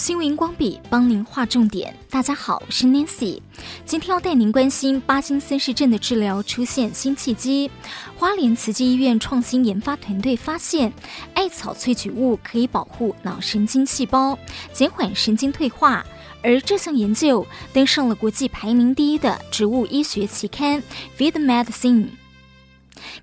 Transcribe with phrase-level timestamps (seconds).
[0.00, 1.94] 新闻光笔帮您划重点。
[2.08, 3.38] 大家好，我是 Nancy，
[3.84, 7.70] 今天要带您关心巴金森氏症的治疗出现新契机。
[8.16, 10.90] 花莲慈济医院创新研发团队发现，
[11.34, 14.38] 艾草萃取物可以保护脑神经细胞，
[14.72, 16.02] 减缓神经退化。
[16.42, 20.82] 而这项研究登上了国际排名第一的植物医学期刊
[21.18, 22.04] 《Vid Medicine》。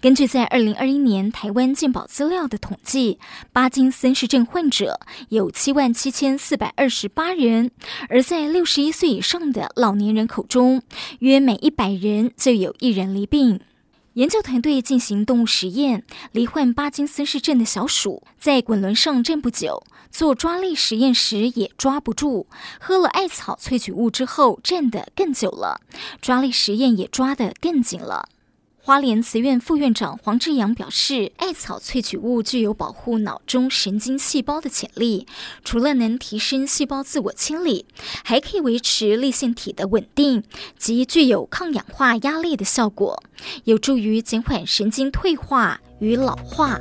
[0.00, 3.18] 根据在二零二一年台湾健保资料的统计，
[3.52, 5.00] 巴金森氏症患者
[5.30, 7.70] 有七万七千四百二十八人，
[8.08, 10.82] 而在六十一岁以上的老年人口中，
[11.20, 13.60] 约每一百人就有一人罹病。
[14.14, 22.46] 研究团队进行动物实验，罹患巴金森氏症的小鼠在滚轮上站不久，做抓力实验时也抓不住；
[22.80, 25.80] 喝了艾草萃取物之后，站得更久了，
[26.20, 28.28] 抓力实验也抓得更紧了。
[28.86, 35.26] 花莲慈院副院长黄志阳表示，艾草萃取物具有保护脑中神经细胞的潜力，
[35.64, 37.84] 除了能提升细胞自我清理，
[38.22, 40.44] 还可以维持粒线体的稳定
[40.78, 43.20] 及具有抗氧化压力的效果，
[43.64, 46.78] 有助于减缓神经退化与老化。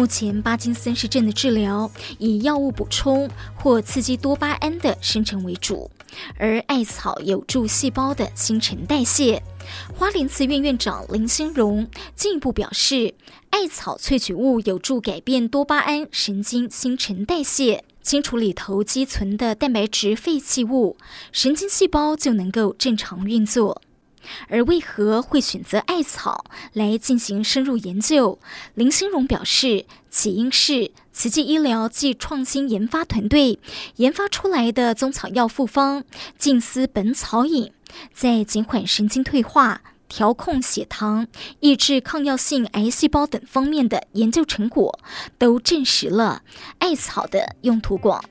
[0.00, 5.90] 目前，巴金森氏症的治疗以药物补充或刺激多巴胺的生成为主，
[6.38, 9.42] 而艾草有助细胞的新陈代谢。
[9.94, 13.12] 花莲慈院院长林心荣进一步表示，
[13.50, 20.96] 艾草萃取物有助改变多巴胺神经新陈代谢，清除里头积存的蛋白质废弃物，
[21.30, 23.82] 神经细胞就能够正常运作。
[24.48, 28.38] 而为何会选择艾草来进行深入研究？
[28.74, 33.58] 林心荣表示，起因是慈济医疗暨创新研发团队
[33.96, 36.04] 研发出来的中草药复方
[36.38, 37.72] 静思本草饮，
[38.12, 41.26] 在减缓神经退化、调控血糖、
[41.60, 44.98] 抑制抗药性癌细胞等方面的研究成果，
[45.38, 46.42] 都证实了
[46.78, 48.24] 艾草的用途广。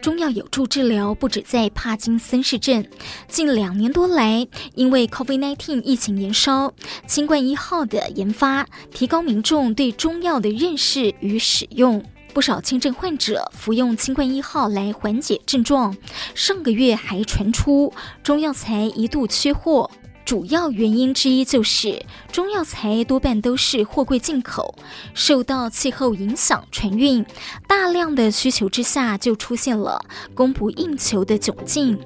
[0.00, 2.84] 中药有助治疗，不止在帕金森氏症。
[3.28, 6.72] 近两年多来，因为 COVID-19 疫情延烧，
[7.06, 12.02] 清冠一号的研发提高民众对中药的认识与使用。
[12.32, 15.96] 不少轻症患者服用清冠一号来缓解症状。
[16.34, 17.92] 上个月还传出
[18.22, 19.90] 中药材一度缺货。
[20.28, 24.74] 主要原因之一就是中药材多半都是货柜进口，
[25.14, 27.24] 受到气候影响船运，
[27.66, 31.98] 大量的需求之下，就出现了供不应求的窘境。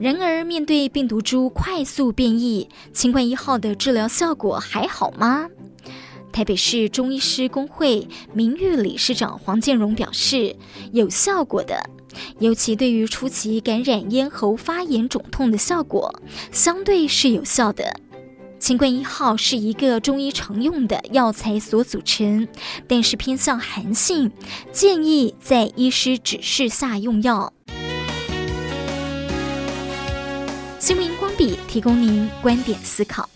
[0.00, 5.46] 然而，面对病毒株快速变异，清冠一号的治疗效果还好吗？
[6.34, 10.56] 台北市中医师工会名誉理事长黄建荣表示，
[10.90, 11.88] 有效果的，
[12.40, 16.12] 尤其对于初期感染咽喉发炎肿痛的效果，
[16.50, 18.00] 相对是有效的。
[18.58, 22.48] 清冠一号是一个中医常用的药材所组成，
[22.88, 24.32] 但是偏向寒性，
[24.72, 27.52] 建议在医师指示下用药。
[30.80, 33.28] 新闻光笔提供您观点思考。